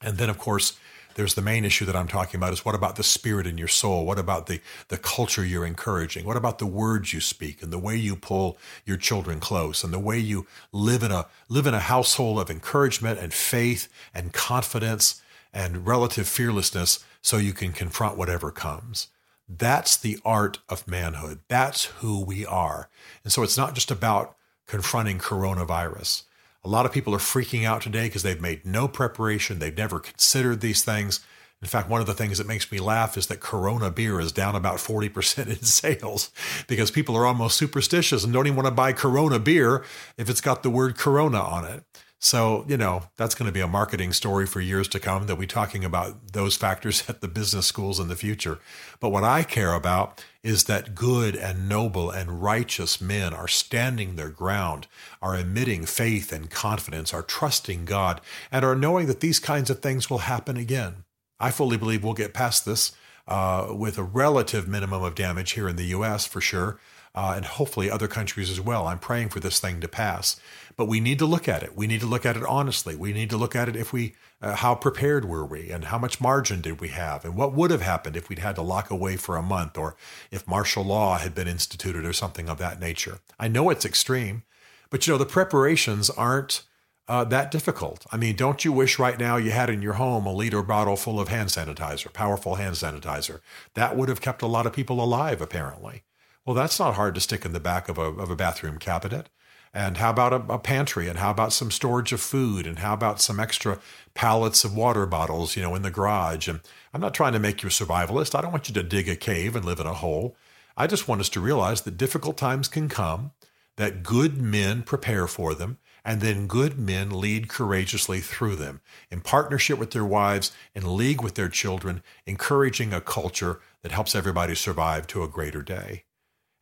And 0.00 0.18
then, 0.18 0.30
of 0.30 0.38
course, 0.38 0.78
there's 1.16 1.34
the 1.34 1.42
main 1.42 1.64
issue 1.64 1.86
that 1.86 1.96
I'm 1.96 2.08
talking 2.08 2.38
about 2.38 2.52
is 2.52 2.64
what 2.64 2.74
about 2.74 2.96
the 2.96 3.02
spirit 3.02 3.46
in 3.46 3.56
your 3.56 3.68
soul? 3.68 4.04
What 4.04 4.18
about 4.18 4.46
the, 4.46 4.60
the 4.88 4.98
culture 4.98 5.44
you're 5.44 5.66
encouraging? 5.66 6.26
What 6.26 6.36
about 6.36 6.58
the 6.58 6.66
words 6.66 7.14
you 7.14 7.22
speak 7.22 7.62
and 7.62 7.72
the 7.72 7.78
way 7.78 7.96
you 7.96 8.16
pull 8.16 8.58
your 8.84 8.98
children 8.98 9.40
close 9.40 9.82
and 9.82 9.94
the 9.94 9.98
way 9.98 10.18
you 10.18 10.46
live 10.72 11.02
in 11.02 11.10
a 11.10 11.26
live 11.48 11.66
in 11.66 11.72
a 11.72 11.80
household 11.80 12.38
of 12.38 12.50
encouragement 12.50 13.18
and 13.18 13.32
faith 13.32 13.88
and 14.14 14.34
confidence 14.34 15.22
and 15.54 15.86
relative 15.86 16.28
fearlessness 16.28 17.02
so 17.22 17.38
you 17.38 17.54
can 17.54 17.72
confront 17.72 18.18
whatever 18.18 18.50
comes. 18.50 19.08
That's 19.48 19.96
the 19.96 20.18
art 20.22 20.58
of 20.68 20.86
manhood. 20.86 21.40
That's 21.48 21.86
who 21.86 22.22
we 22.22 22.44
are. 22.44 22.90
And 23.24 23.32
so 23.32 23.42
it's 23.42 23.56
not 23.56 23.74
just 23.74 23.90
about 23.90 24.36
confronting 24.66 25.18
coronavirus. 25.18 26.24
A 26.66 26.68
lot 26.68 26.84
of 26.84 26.90
people 26.90 27.14
are 27.14 27.18
freaking 27.18 27.64
out 27.64 27.80
today 27.80 28.06
because 28.06 28.24
they've 28.24 28.40
made 28.40 28.66
no 28.66 28.88
preparation. 28.88 29.60
They've 29.60 29.78
never 29.78 30.00
considered 30.00 30.60
these 30.60 30.82
things. 30.82 31.24
In 31.62 31.68
fact, 31.68 31.88
one 31.88 32.00
of 32.00 32.08
the 32.08 32.12
things 32.12 32.38
that 32.38 32.48
makes 32.48 32.72
me 32.72 32.80
laugh 32.80 33.16
is 33.16 33.28
that 33.28 33.38
Corona 33.38 33.88
beer 33.88 34.18
is 34.18 34.32
down 34.32 34.56
about 34.56 34.78
40% 34.78 35.46
in 35.46 35.62
sales 35.62 36.32
because 36.66 36.90
people 36.90 37.16
are 37.16 37.24
almost 37.24 37.56
superstitious 37.56 38.24
and 38.24 38.32
don't 38.32 38.48
even 38.48 38.56
want 38.56 38.66
to 38.66 38.72
buy 38.72 38.92
Corona 38.92 39.38
beer 39.38 39.84
if 40.18 40.28
it's 40.28 40.40
got 40.40 40.64
the 40.64 40.70
word 40.70 40.98
Corona 40.98 41.38
on 41.38 41.64
it. 41.66 41.84
So, 42.18 42.64
you 42.66 42.78
know, 42.78 43.02
that's 43.16 43.34
going 43.34 43.46
to 43.46 43.52
be 43.52 43.60
a 43.60 43.68
marketing 43.68 44.12
story 44.12 44.46
for 44.46 44.60
years 44.60 44.88
to 44.88 45.00
come. 45.00 45.26
They'll 45.26 45.36
be 45.36 45.46
talking 45.46 45.84
about 45.84 46.32
those 46.32 46.56
factors 46.56 47.04
at 47.08 47.20
the 47.20 47.28
business 47.28 47.66
schools 47.66 48.00
in 48.00 48.08
the 48.08 48.16
future. 48.16 48.58
But 49.00 49.10
what 49.10 49.24
I 49.24 49.42
care 49.42 49.74
about 49.74 50.24
is 50.42 50.64
that 50.64 50.94
good 50.94 51.36
and 51.36 51.68
noble 51.68 52.10
and 52.10 52.42
righteous 52.42 53.00
men 53.00 53.34
are 53.34 53.48
standing 53.48 54.16
their 54.16 54.30
ground, 54.30 54.86
are 55.20 55.36
emitting 55.36 55.84
faith 55.84 56.32
and 56.32 56.50
confidence, 56.50 57.12
are 57.12 57.22
trusting 57.22 57.84
God, 57.84 58.20
and 58.50 58.64
are 58.64 58.76
knowing 58.76 59.06
that 59.08 59.20
these 59.20 59.38
kinds 59.38 59.68
of 59.68 59.80
things 59.80 60.08
will 60.08 60.18
happen 60.18 60.56
again. 60.56 61.04
I 61.38 61.50
fully 61.50 61.76
believe 61.76 62.02
we'll 62.02 62.14
get 62.14 62.32
past 62.32 62.64
this 62.64 62.92
uh, 63.28 63.68
with 63.70 63.98
a 63.98 64.02
relative 64.02 64.66
minimum 64.66 65.02
of 65.02 65.14
damage 65.14 65.52
here 65.52 65.68
in 65.68 65.76
the 65.76 65.86
U.S. 65.86 66.26
for 66.26 66.40
sure 66.40 66.78
uh, 67.16 67.32
and 67.34 67.46
hopefully 67.46 67.90
other 67.90 68.06
countries 68.06 68.50
as 68.50 68.60
well. 68.60 68.86
I'm 68.86 68.98
praying 68.98 69.30
for 69.30 69.40
this 69.40 69.58
thing 69.58 69.80
to 69.80 69.88
pass. 69.88 70.38
But 70.76 70.88
we 70.88 71.00
need 71.00 71.18
to 71.20 71.26
look 71.26 71.48
at 71.48 71.62
it. 71.62 71.74
We 71.74 71.86
need 71.86 72.00
to 72.00 72.06
look 72.06 72.26
at 72.26 72.36
it 72.36 72.44
honestly. 72.44 72.94
We 72.94 73.14
need 73.14 73.30
to 73.30 73.38
look 73.38 73.56
at 73.56 73.68
it 73.68 73.76
if 73.76 73.94
we, 73.94 74.14
uh, 74.42 74.56
how 74.56 74.74
prepared 74.74 75.24
were 75.24 75.46
we, 75.46 75.70
and 75.70 75.86
how 75.86 75.96
much 75.96 76.20
margin 76.20 76.60
did 76.60 76.82
we 76.82 76.88
have, 76.88 77.24
and 77.24 77.34
what 77.34 77.54
would 77.54 77.70
have 77.70 77.80
happened 77.80 78.14
if 78.14 78.28
we'd 78.28 78.40
had 78.40 78.56
to 78.56 78.62
lock 78.62 78.90
away 78.90 79.16
for 79.16 79.36
a 79.36 79.42
month, 79.42 79.78
or 79.78 79.96
if 80.30 80.46
martial 80.46 80.84
law 80.84 81.16
had 81.16 81.34
been 81.34 81.48
instituted, 81.48 82.04
or 82.04 82.12
something 82.12 82.50
of 82.50 82.58
that 82.58 82.78
nature. 82.78 83.20
I 83.40 83.48
know 83.48 83.70
it's 83.70 83.86
extreme, 83.86 84.42
but 84.90 85.06
you 85.06 85.14
know 85.14 85.18
the 85.18 85.26
preparations 85.26 86.10
aren't. 86.10 86.62
Uh, 87.08 87.22
that 87.22 87.52
difficult. 87.52 88.04
I 88.10 88.16
mean, 88.16 88.34
don't 88.34 88.64
you 88.64 88.72
wish 88.72 88.98
right 88.98 89.16
now 89.16 89.36
you 89.36 89.52
had 89.52 89.70
in 89.70 89.80
your 89.80 89.92
home 89.92 90.26
a 90.26 90.32
liter 90.32 90.60
bottle 90.60 90.96
full 90.96 91.20
of 91.20 91.28
hand 91.28 91.50
sanitizer, 91.50 92.12
powerful 92.12 92.56
hand 92.56 92.74
sanitizer? 92.74 93.38
That 93.74 93.96
would 93.96 94.08
have 94.08 94.20
kept 94.20 94.42
a 94.42 94.48
lot 94.48 94.66
of 94.66 94.72
people 94.72 95.00
alive, 95.00 95.40
apparently. 95.40 96.02
Well, 96.46 96.54
that's 96.54 96.78
not 96.78 96.94
hard 96.94 97.16
to 97.16 97.20
stick 97.20 97.44
in 97.44 97.52
the 97.52 97.58
back 97.58 97.88
of 97.88 97.98
a, 97.98 98.02
of 98.02 98.30
a 98.30 98.36
bathroom 98.36 98.78
cabinet. 98.78 99.28
And 99.74 99.96
how 99.96 100.10
about 100.10 100.32
a, 100.32 100.54
a, 100.54 100.58
pantry? 100.60 101.08
And 101.08 101.18
how 101.18 101.32
about 101.32 101.52
some 101.52 101.72
storage 101.72 102.12
of 102.12 102.20
food? 102.20 102.68
And 102.68 102.78
how 102.78 102.94
about 102.94 103.20
some 103.20 103.40
extra 103.40 103.80
pallets 104.14 104.64
of 104.64 104.74
water 104.74 105.06
bottles, 105.06 105.56
you 105.56 105.62
know, 105.62 105.74
in 105.74 105.82
the 105.82 105.90
garage? 105.90 106.46
And 106.46 106.60
I'm 106.94 107.00
not 107.00 107.14
trying 107.14 107.32
to 107.32 107.40
make 107.40 107.62
you 107.62 107.68
a 107.68 107.72
survivalist. 107.72 108.34
I 108.34 108.40
don't 108.40 108.52
want 108.52 108.68
you 108.68 108.74
to 108.74 108.82
dig 108.84 109.08
a 109.08 109.16
cave 109.16 109.56
and 109.56 109.64
live 109.64 109.80
in 109.80 109.86
a 109.86 109.92
hole. 109.92 110.36
I 110.76 110.86
just 110.86 111.08
want 111.08 111.20
us 111.20 111.28
to 111.30 111.40
realize 111.40 111.82
that 111.82 111.98
difficult 111.98 112.38
times 112.38 112.68
can 112.68 112.88
come, 112.88 113.32
that 113.76 114.04
good 114.04 114.40
men 114.40 114.82
prepare 114.82 115.26
for 115.26 115.52
them, 115.52 115.78
and 116.04 116.20
then 116.20 116.46
good 116.46 116.78
men 116.78 117.10
lead 117.10 117.48
courageously 117.48 118.20
through 118.20 118.56
them 118.56 118.80
in 119.10 119.20
partnership 119.20 119.78
with 119.78 119.90
their 119.90 120.04
wives, 120.04 120.52
in 120.74 120.96
league 120.96 121.22
with 121.22 121.34
their 121.34 121.48
children, 121.48 122.02
encouraging 122.24 122.94
a 122.94 123.00
culture 123.00 123.60
that 123.82 123.92
helps 123.92 124.14
everybody 124.14 124.54
survive 124.54 125.06
to 125.08 125.24
a 125.24 125.28
greater 125.28 125.60
day. 125.60 126.04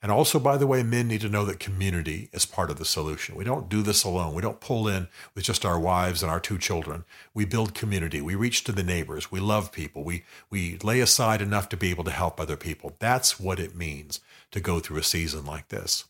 And 0.04 0.12
also, 0.12 0.38
by 0.38 0.58
the 0.58 0.66
way, 0.66 0.82
men 0.82 1.08
need 1.08 1.22
to 1.22 1.30
know 1.30 1.46
that 1.46 1.58
community 1.58 2.28
is 2.30 2.44
part 2.44 2.70
of 2.70 2.76
the 2.76 2.84
solution. 2.84 3.36
We 3.36 3.44
don't 3.44 3.70
do 3.70 3.80
this 3.80 4.04
alone. 4.04 4.34
We 4.34 4.42
don't 4.42 4.60
pull 4.60 4.86
in 4.86 5.08
with 5.34 5.44
just 5.44 5.64
our 5.64 5.80
wives 5.80 6.22
and 6.22 6.30
our 6.30 6.40
two 6.40 6.58
children. 6.58 7.04
We 7.32 7.46
build 7.46 7.72
community. 7.72 8.20
We 8.20 8.34
reach 8.34 8.64
to 8.64 8.72
the 8.72 8.82
neighbors. 8.82 9.32
We 9.32 9.40
love 9.40 9.72
people. 9.72 10.04
We, 10.04 10.24
we 10.50 10.76
lay 10.82 11.00
aside 11.00 11.40
enough 11.40 11.70
to 11.70 11.78
be 11.78 11.88
able 11.88 12.04
to 12.04 12.10
help 12.10 12.38
other 12.38 12.58
people. 12.58 12.94
That's 12.98 13.40
what 13.40 13.58
it 13.58 13.74
means 13.74 14.20
to 14.50 14.60
go 14.60 14.78
through 14.78 14.98
a 14.98 15.02
season 15.02 15.46
like 15.46 15.68
this. 15.68 16.04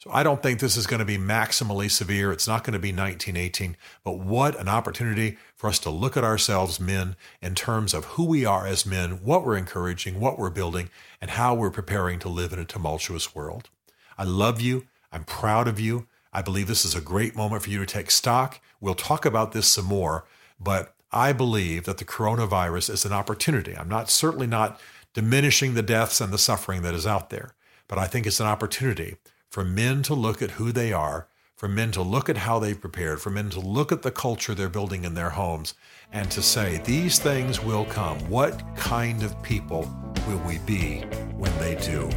So 0.00 0.10
I 0.12 0.22
don't 0.22 0.40
think 0.40 0.60
this 0.60 0.76
is 0.76 0.86
going 0.86 1.00
to 1.00 1.04
be 1.04 1.18
maximally 1.18 1.90
severe. 1.90 2.30
It's 2.30 2.46
not 2.46 2.62
going 2.62 2.74
to 2.74 2.78
be 2.78 2.92
1918, 2.92 3.76
but 4.04 4.20
what 4.20 4.58
an 4.58 4.68
opportunity 4.68 5.38
for 5.56 5.68
us 5.68 5.80
to 5.80 5.90
look 5.90 6.16
at 6.16 6.22
ourselves, 6.22 6.78
men, 6.78 7.16
in 7.42 7.56
terms 7.56 7.92
of 7.92 8.04
who 8.04 8.24
we 8.24 8.44
are 8.44 8.64
as 8.64 8.86
men, 8.86 9.24
what 9.24 9.44
we're 9.44 9.56
encouraging, 9.56 10.20
what 10.20 10.38
we're 10.38 10.50
building, 10.50 10.88
and 11.20 11.32
how 11.32 11.52
we're 11.52 11.70
preparing 11.70 12.20
to 12.20 12.28
live 12.28 12.52
in 12.52 12.60
a 12.60 12.64
tumultuous 12.64 13.34
world. 13.34 13.70
I 14.16 14.22
love 14.22 14.60
you. 14.60 14.86
I'm 15.10 15.24
proud 15.24 15.66
of 15.66 15.80
you. 15.80 16.06
I 16.32 16.42
believe 16.42 16.68
this 16.68 16.84
is 16.84 16.94
a 16.94 17.00
great 17.00 17.34
moment 17.34 17.62
for 17.62 17.70
you 17.70 17.80
to 17.80 17.86
take 17.86 18.12
stock. 18.12 18.60
We'll 18.80 18.94
talk 18.94 19.24
about 19.24 19.50
this 19.50 19.66
some 19.66 19.86
more, 19.86 20.26
but 20.60 20.94
I 21.10 21.32
believe 21.32 21.86
that 21.86 21.98
the 21.98 22.04
coronavirus 22.04 22.90
is 22.90 23.04
an 23.04 23.12
opportunity. 23.12 23.76
I'm 23.76 23.88
not 23.88 24.10
certainly 24.10 24.46
not 24.46 24.78
diminishing 25.12 25.74
the 25.74 25.82
deaths 25.82 26.20
and 26.20 26.32
the 26.32 26.38
suffering 26.38 26.82
that 26.82 26.94
is 26.94 27.06
out 27.06 27.30
there, 27.30 27.54
but 27.88 27.98
I 27.98 28.06
think 28.06 28.28
it's 28.28 28.38
an 28.38 28.46
opportunity 28.46 29.16
for 29.50 29.64
men 29.64 30.02
to 30.02 30.14
look 30.14 30.42
at 30.42 30.52
who 30.52 30.72
they 30.72 30.92
are, 30.92 31.28
for 31.56 31.68
men 31.68 31.90
to 31.92 32.02
look 32.02 32.28
at 32.28 32.36
how 32.36 32.58
they've 32.58 32.80
prepared, 32.80 33.20
for 33.20 33.30
men 33.30 33.50
to 33.50 33.60
look 33.60 33.90
at 33.90 34.02
the 34.02 34.10
culture 34.10 34.54
they're 34.54 34.68
building 34.68 35.04
in 35.04 35.14
their 35.14 35.30
homes, 35.30 35.74
and 36.12 36.30
to 36.30 36.42
say, 36.42 36.80
these 36.84 37.18
things 37.18 37.62
will 37.62 37.84
come. 37.86 38.18
What 38.28 38.62
kind 38.76 39.22
of 39.22 39.42
people 39.42 39.90
will 40.28 40.38
we 40.46 40.58
be 40.58 41.00
when 41.36 41.56
they 41.58 41.74
do? 41.76 42.08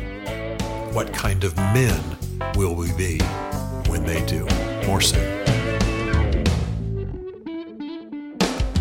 What 0.93 1.13
kind 1.13 1.43
of 1.43 1.55
men 1.55 2.01
will 2.55 2.75
we 2.75 2.91
be 2.93 3.17
when 3.87 4.05
they 4.05 4.25
do? 4.25 4.45
More 4.85 5.01
soon. 5.01 5.39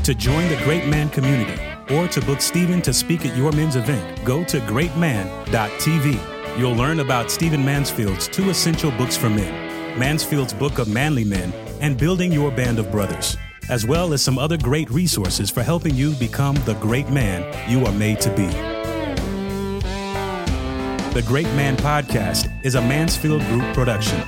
To 0.03 0.15
join 0.15 0.49
the 0.49 0.61
Great 0.65 0.89
Man 0.89 1.09
community 1.11 1.61
or 1.95 2.09
to 2.09 2.21
book 2.23 2.41
Stephen 2.41 2.83
to 2.83 2.93
speak 2.93 3.25
at 3.25 3.37
your 3.37 3.53
men's 3.53 3.77
event, 3.77 4.25
go 4.25 4.43
to 4.45 4.59
greatman.tv. 4.61 6.40
You'll 6.61 6.75
learn 6.75 7.01
about 7.01 7.31
Stephen 7.31 7.65
Mansfield's 7.65 8.29
two 8.29 8.51
essential 8.51 8.91
books 8.91 9.17
for 9.17 9.31
men 9.31 9.99
Mansfield's 9.99 10.53
Book 10.53 10.79
of 10.79 10.89
Manly 10.89 11.25
Men 11.25 11.55
and 11.81 11.97
Building 11.97 12.31
Your 12.31 12.51
Band 12.51 12.79
of 12.79 12.91
Brothers, 12.91 13.39
as 13.71 13.87
well 13.87 14.13
as 14.13 14.21
some 14.21 14.39
other 14.39 14.59
great 14.59 14.91
resources 14.91 15.51
for 15.51 15.63
helping 15.63 15.95
you 15.95 16.13
become 16.17 16.57
the 16.67 16.75
great 16.75 17.09
man 17.09 17.41
you 17.67 17.87
are 17.87 17.93
made 17.93 18.21
to 18.21 18.31
be. 18.37 18.47
The 21.15 21.25
Great 21.27 21.47
Man 21.57 21.79
Podcast 21.79 22.53
is 22.63 22.75
a 22.75 22.83
Mansfield 22.83 23.41
Group 23.47 23.65
production 23.73 24.21